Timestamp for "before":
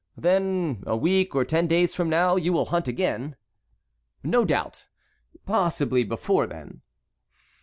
6.03-6.47